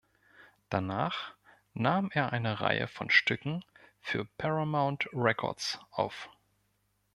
[0.71, 1.35] Danach
[1.75, 3.63] nahm er eine Reihe von Stücken
[3.99, 6.27] für Paramount Records auf.